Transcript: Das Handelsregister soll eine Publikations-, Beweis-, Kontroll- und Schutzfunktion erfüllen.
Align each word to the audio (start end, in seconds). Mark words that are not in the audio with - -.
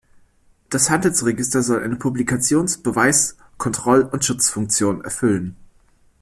Das 0.71 0.89
Handelsregister 0.89 1.61
soll 1.61 1.83
eine 1.83 1.95
Publikations-, 1.95 2.81
Beweis-, 2.81 3.37
Kontroll- 3.59 4.01
und 4.11 4.25
Schutzfunktion 4.25 5.03
erfüllen. 5.03 5.55